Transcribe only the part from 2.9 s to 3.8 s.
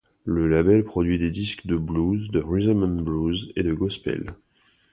blues et de